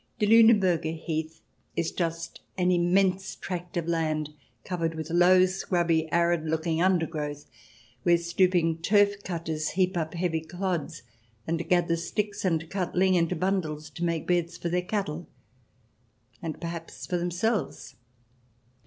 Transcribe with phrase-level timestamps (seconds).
[0.17, 1.41] The Liineburger Heath
[1.75, 4.31] is just an immense tract of land
[4.63, 7.45] covered with low, scrubby, arid looking under growth,
[8.01, 11.03] where stooping turf cutters heap up heavy clods
[11.45, 15.27] and gather sticks and cut the ling into bundles to make beds for their cattle
[16.41, 17.93] and perhaps for them selves.